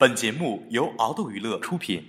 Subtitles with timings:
[0.00, 2.02] 本节目由敖斗娱乐出品。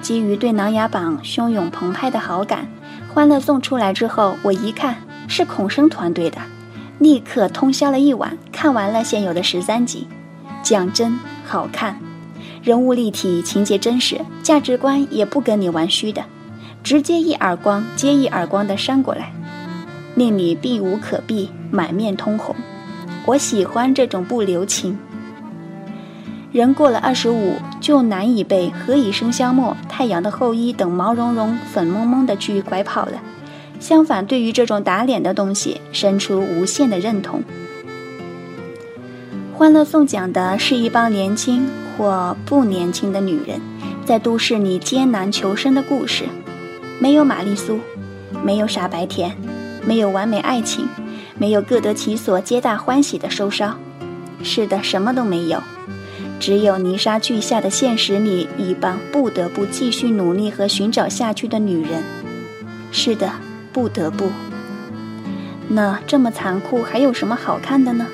[0.00, 2.66] 基于对《琅琊榜》汹涌澎湃的好感，
[3.12, 4.96] 《欢乐颂》出来之后，我一看
[5.28, 6.40] 是孔生团队的，
[6.98, 10.08] 立刻通宵了一晚，看完了现有的十三集，
[10.62, 12.00] 讲真好看，
[12.62, 16.24] 人物立体，情节真实，价值观也不跟你玩虚的，
[16.84, 19.32] 直接一耳光接一耳光的扇过来，
[20.14, 22.54] 令你避无可避，满面通红。
[23.24, 24.98] 我喜欢这种不留情。
[26.52, 33.14] 人过了二十五，就难以被《何以笙箫默》《太阳的后裔》等毛茸茸、粉蒙蒙的剧拐跑了。
[33.80, 37.40] 相反，对于这种打脸的东西，生出无限的认同。
[39.56, 41.66] 《欢乐颂》讲的是一帮年轻
[41.96, 43.58] 或不年轻的女人，
[44.04, 46.24] 在都市里艰难求生的故事。
[47.00, 47.80] 没有玛丽苏，
[48.42, 49.36] 没有傻白甜，
[49.84, 50.88] 没有完美爱情，
[51.36, 53.74] 没有各得其所、皆大欢喜的收梢。
[54.42, 55.62] 是的，什么都没有。
[56.40, 62.02] 只有泥沙俱下的现实里，一帮不得不继续努力和寻找下去的女人。
[62.92, 63.30] 是的，
[63.72, 64.30] 不得不。
[65.68, 68.06] 那这么残酷，还有什么好看的呢？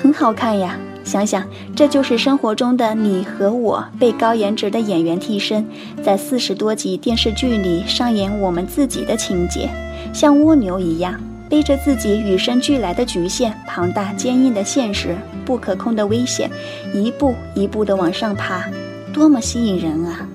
[0.00, 0.76] 很好看呀！
[1.08, 1.42] 想想，
[1.74, 5.66] 这就是生活中的你和我，被高颜值的演员替身，
[6.04, 9.70] 在四十多集电视剧里上演我们自己的情节，
[10.12, 11.18] 像蜗牛一样。
[11.48, 16.50] 背着自己与生俱来的局限，庞大坚硬的现实，不可控的危险，
[16.92, 18.68] 一步一步的往上爬，
[19.14, 20.28] 多么吸引人啊！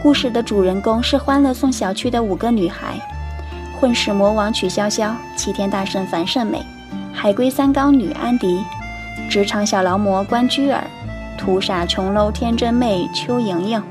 [0.00, 2.94] 故事的主人公是欢乐颂小区的五个女孩：
[3.80, 6.62] 混世魔王曲筱绡、齐天大圣樊胜美、
[7.12, 8.60] 海龟三高女安迪、
[9.28, 10.82] 职场小劳模关雎尔、
[11.36, 13.82] 土傻琼楼天真妹邱莹莹。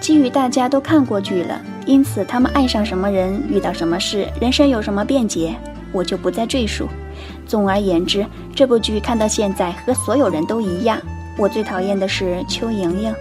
[0.00, 1.60] 基于大家都看过剧了。
[1.84, 5.52] 因此，他们爱上什么人，遇到什么事，人生有什么便捷，
[5.90, 6.88] 我就不再赘述。
[7.44, 10.96] 总而言之，这部剧看到现在和所有人都一样。
[11.36, 13.12] 我最讨厌的是邱莹莹，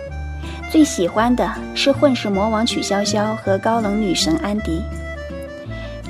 [0.70, 4.84] 最喜欢的是混世魔王曲筱绡和高冷女神安迪。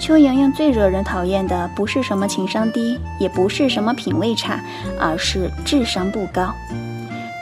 [0.01, 4.59] 邱莹莹最惹人讨厌的不是什么情商低，也不是什么品味差，
[4.99, 6.51] 而是智商不高。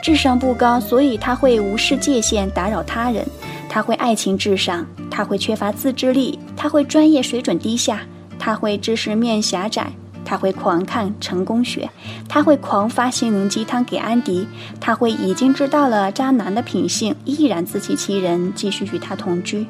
[0.02, 3.26] 智商不高，所以她会无视界限，打扰他人。
[3.66, 4.86] 她会爱情至上。
[5.10, 8.02] 他会缺乏自制力，他会专业水准低下，
[8.38, 9.90] 他会知识面狭窄，
[10.24, 11.88] 他会狂看成功学，
[12.28, 14.46] 他会狂发心灵鸡汤给安迪，
[14.78, 19.66] 他会已经知道了渣男的品性，依然自欺欺人，继续与他同居，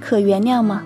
[0.00, 0.82] 可原谅吗？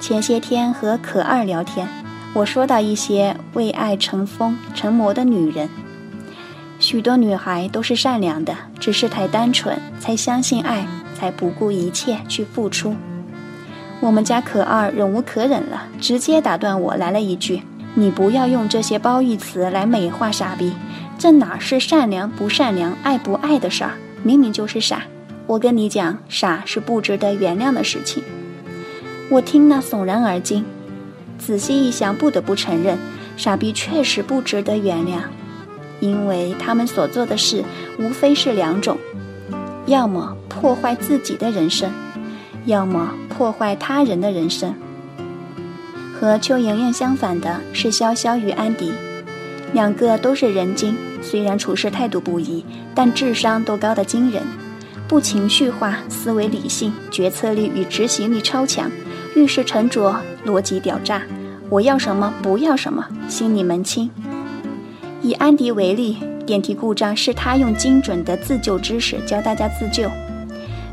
[0.00, 1.86] 前些天和可二聊天，
[2.32, 5.68] 我说到一些为爱成疯成魔的女人，
[6.78, 10.86] 许多女孩都是善良的，只是太单纯，才相信爱。
[11.20, 12.96] 才不顾一切去付出。
[14.00, 17.60] 我们家可二忍无可忍了，直接打断我，来了一句
[17.92, 20.72] ：“你不要用这些褒义词来美化傻逼，
[21.18, 23.92] 这哪是善良不善良、爱不爱的事儿？
[24.22, 25.02] 明明就是傻。
[25.46, 28.22] 我跟你讲，傻是不值得原谅的事情。”
[29.30, 30.64] 我听了悚然而惊，
[31.38, 32.98] 仔细一想，不得不承认，
[33.36, 35.20] 傻逼确实不值得原谅，
[36.00, 37.62] 因为他们所做的事
[37.96, 38.98] 无非是两种。
[39.86, 41.92] 要么破坏自己的人生，
[42.66, 44.74] 要么破坏他人的人生。
[46.12, 48.92] 和邱莹莹相反的是潇潇与安迪，
[49.72, 52.64] 两个都是人精，虽然处事态度不一，
[52.96, 54.42] 但智商都高得惊人，
[55.06, 58.90] 不情绪化，思维理性，决策力与执行力超强，
[59.34, 60.14] 遇事沉着，
[60.44, 61.22] 逻辑屌炸。
[61.68, 64.10] 我要什么不要什么，心里门清。
[65.22, 66.18] 以安迪为例。
[66.46, 70.10] 电梯故障是他用精准的自救知识教大家自救。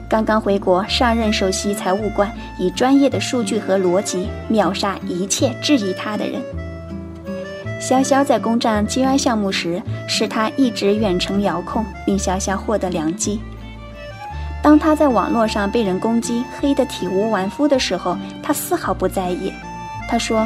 [0.07, 6.39] 刚刚回国上任首席财务官，以专业的数据和逻辑秒杀一切质疑他的人。
[7.81, 13.39] 潇潇在攻占 GI 项目时，是他一直远程遥控，令潇潇获得良机。
[14.67, 19.49] 当他在网络上被人攻击，黑得体无完肤的时候，他丝毫不在意。
[20.09, 20.45] 他说：“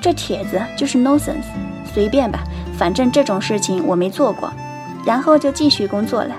[0.00, 1.44] 这帖子就是 nonsense，
[1.92, 2.40] 随便吧。”
[2.72, 4.50] 反正这种事情我没做过，
[5.04, 6.34] 然后就继续工作了。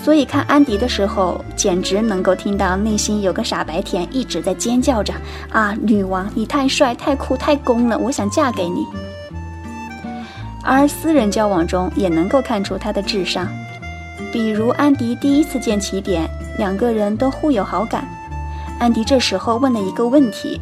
[0.00, 5.12] 所以看安迪的时候，简直能够听到内心有个傻白甜一直在尖叫着
[5.50, 8.86] ：“啊，女王，你太帅、太酷、太攻了，我想嫁给你。”
[10.62, 13.48] 而私人交往中也能够看出他的智商，
[14.32, 16.28] 比如安迪第一次见起点，
[16.58, 18.06] 两个人都互有好感。
[18.78, 20.60] 安迪这时候问了一个问题，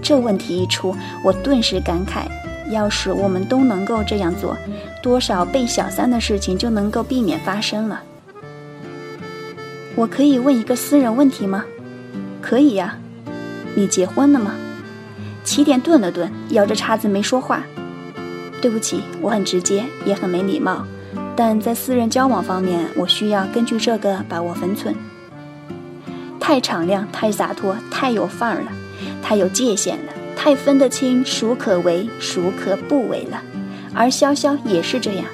[0.00, 2.26] 这问题一出，我顿时感慨。
[2.70, 4.54] 要是我们都能够这样做，
[5.02, 8.02] 多少被小三的事情就能够避免发生了。
[9.94, 11.64] 我可以问一个私人问题吗？
[12.42, 12.98] 可以呀。
[13.74, 14.54] 你结婚了吗？
[15.44, 17.62] 起点顿了顿，咬着叉子没说话。
[18.60, 20.84] 对不起，我很直接，也很没礼貌，
[21.40, 24.92] 但在私人交往方面，我需要根据这个把握分寸。
[26.40, 28.72] 太敞亮，太洒脱，太有范儿了，
[29.22, 33.40] 太有界限了，太分得清孰可为，孰可不为了。
[33.94, 35.26] 而潇潇也是这样。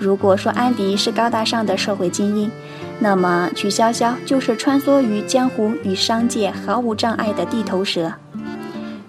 [0.00, 2.50] 如果说安迪是高大上的社会精英，
[2.98, 8.12] 那么曲潇潇就是穿梭于江湖与商界毫无障碍的地头蛇，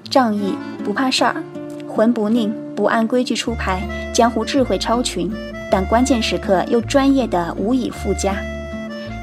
[0.08, 0.54] 仗义
[0.84, 1.44] 不怕事儿，
[1.88, 3.82] 混不吝不按规矩出牌，
[4.14, 5.32] 江湖智慧超群，
[5.72, 8.36] 但关键时刻又专业的无以复加。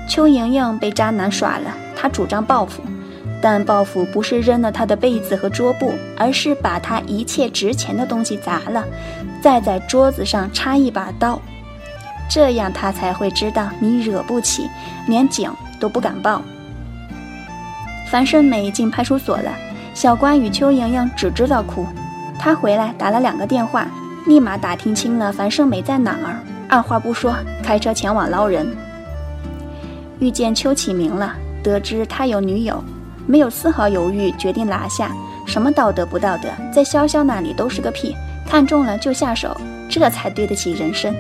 [0.09, 2.83] 邱莹莹被渣男耍了，她主张报复，
[3.43, 8.85] 但报复不是扔了她的被子和桌布，而是把她一切值钱的东西砸了，
[9.43, 11.41] 再在桌子上插一把刀。
[12.29, 14.69] 这样他才会知道你惹不起，
[15.07, 15.49] 连警
[15.79, 16.43] 都不敢报。
[18.11, 19.53] 樊胜美进派出所了，
[19.95, 21.87] 小关与邱莹莹只知道哭。
[22.39, 23.87] 他回来打了两个电话，
[24.27, 28.67] 立马打听清了樊胜美在哪儿，二话不说开车前往捞人。
[30.19, 32.83] 遇见邱启明了，得知他有女友，
[33.27, 35.11] 没有丝毫犹豫，决定拿下。
[35.47, 38.17] 什么道德不道德，在潇潇那里都是个屁，
[38.49, 39.57] 看中了就下手，
[39.89, 41.15] 这才对得起人生。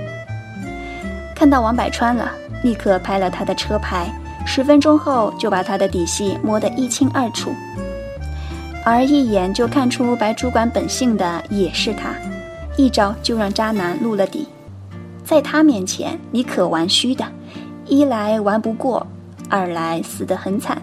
[1.33, 2.33] 看到王百川了，
[2.65, 4.11] 立刻拍了他的车牌，
[4.45, 7.55] 十分钟后就把他的底细摸得一清二楚。
[8.85, 12.11] 而一眼就看出白主管本性的也是他，
[12.77, 14.47] 一招就让渣男露了底。
[15.25, 17.25] 在他面前，你可玩虚的，
[17.87, 19.07] 一来玩不过，
[19.49, 20.81] 二来死得很惨。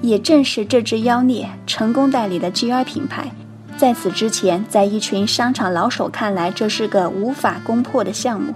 [0.00, 3.30] 也正是这只妖孽成功代理了 GR 品牌，
[3.76, 8.52] 在此之前，在一群商场老手看来，这是个无法攻破的项目。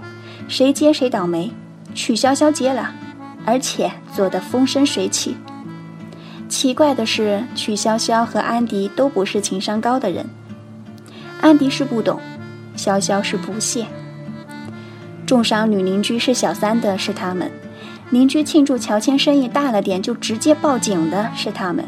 [0.47, 1.51] 谁接谁倒霉，
[1.95, 2.91] 曲潇潇接了，
[3.45, 5.35] 而且做得风生水起。
[6.47, 10.25] 奇怪的是，曲潇潇和安迪都不是情商高的人。
[11.41, 12.19] 安迪是不懂，
[12.79, 13.85] 潇潇是不屑。
[15.25, 17.51] 重伤女邻居是小三的是他们，
[18.09, 21.85] 邻居庆祝乔迁生意大了点就直接报警的是他们，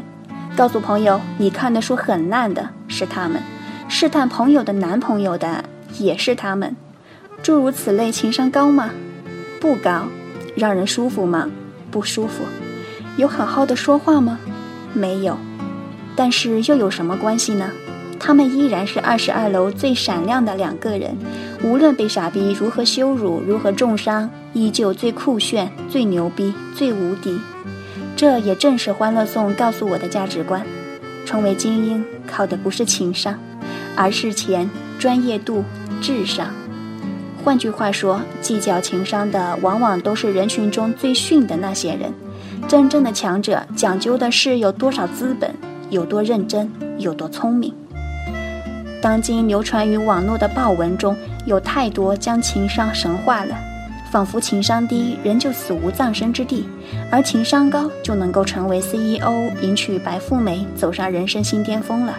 [0.54, 3.42] 告诉朋友你看的书很烂的是他们，
[3.88, 5.64] 试探朋友的男朋友的
[5.98, 6.76] 也是他们。
[7.42, 8.90] 诸如此类，情商高吗？
[9.60, 10.02] 不高。
[10.54, 11.48] 让人舒服吗？
[11.90, 12.44] 不舒服。
[13.16, 14.38] 有好好的说话吗？
[14.92, 15.36] 没有。
[16.14, 17.70] 但是又有什么关系呢？
[18.24, 21.16] 他们依然是二十二楼最闪亮的两个人，
[21.64, 27.36] 无论被傻逼如何羞辱，如何重伤，依旧最酷炫、最牛逼、最无敌。
[28.14, 30.64] 这也正是《欢乐颂》告诉我的价值观：
[31.26, 33.36] 成为精英，靠的不是情商，
[33.96, 34.70] 而是钱、
[35.00, 35.64] 专业度、
[36.00, 36.46] 智商。
[37.42, 42.14] 换句话说，计较情商的往往都是人群中最逊的那些人。
[42.68, 45.52] 真正的强者讲究的是有多少资本，
[45.90, 47.74] 有多认真，有多聪明。
[49.02, 53.58] 当今流传于网络的报文中有太多将情商神化了，
[54.12, 56.68] 仿佛情商低人就死无葬身之地，
[57.10, 62.14] 而情商高就能够成为 CEO，迎娶白富美，走上人生新巅峰了。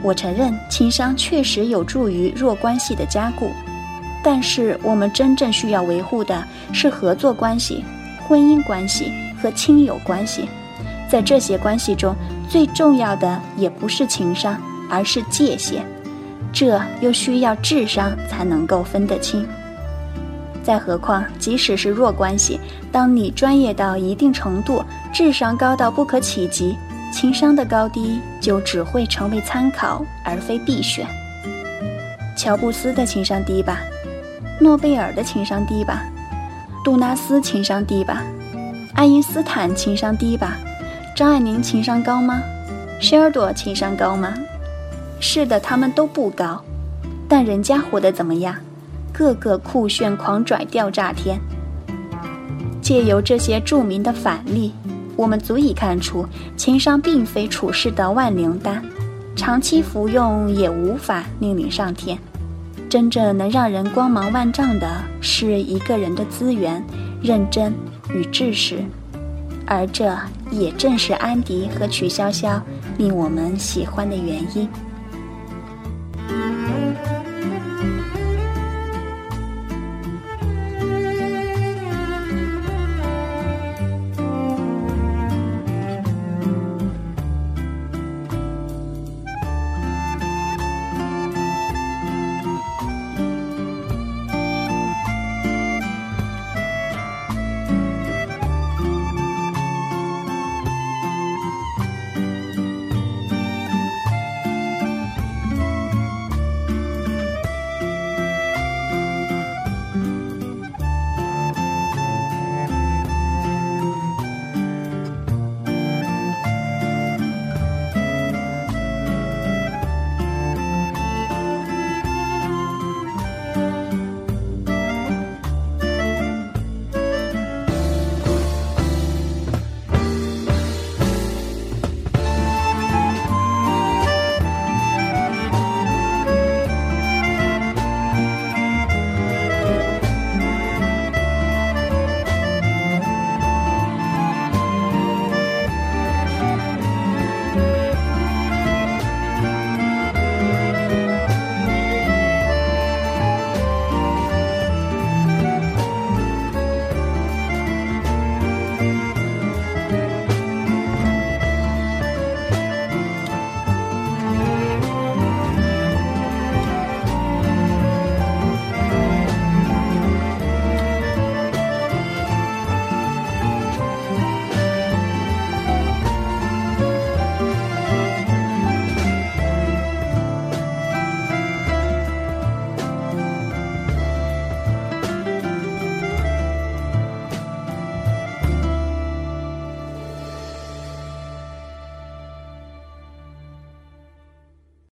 [0.00, 3.50] 我承认，情商确实有助于弱关系的加固。
[4.22, 6.40] 但是，我们真正需要维护的
[6.72, 7.84] 是合作关系、
[8.28, 9.12] 婚姻关系
[9.42, 10.48] 和亲友关系。
[11.08, 12.14] 在这些关系中，
[12.48, 14.56] 最重要的也不是情商，
[14.88, 15.84] 而是界限。
[16.58, 19.46] 这又需要智商才能够分得清。
[20.64, 22.58] 再何况，即使是弱关系，
[22.90, 24.82] 当你专业到一定程度，
[25.12, 26.74] 智商高到不可企及，
[27.12, 31.06] 情商的高低就只会成为参考，而非必选。
[32.38, 33.80] 乔布斯的情商低吧？
[34.58, 36.04] 诺贝尔的情商低吧，
[36.82, 38.22] 杜拉斯情商低吧，
[38.94, 40.56] 爱因斯坦情商低吧，
[41.14, 42.40] 张爱玲情商高吗？
[42.98, 44.32] 希尔朵情商高吗？
[45.20, 46.62] 是的，他们都不高，
[47.28, 48.54] 但人家活得怎么样？
[49.12, 51.40] 个个酷炫狂拽吊炸天。
[52.82, 54.72] 借由这些著名的反例，
[55.16, 58.82] 我们足以看出，情商并非处世的万灵丹，
[59.34, 62.18] 长期服用也无法令你上天。
[62.88, 64.88] 真正能让人光芒万丈的
[65.20, 66.80] 是一个人的资源、
[67.20, 67.72] 认真
[68.14, 68.84] 与知识，
[69.66, 70.16] 而这
[70.52, 72.60] 也正是安迪和曲筱绡
[72.96, 74.68] 令我们喜欢的原因。